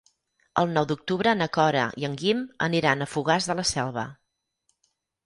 El 0.59 0.71
nou 0.77 0.85
d'octubre 0.91 1.33
na 1.41 1.47
Cora 1.57 1.83
i 2.03 2.07
en 2.09 2.15
Guim 2.21 2.41
aniran 2.69 3.05
a 3.05 3.09
Fogars 3.13 3.49
de 3.51 3.57
la 3.61 3.67
Selva. 3.73 4.07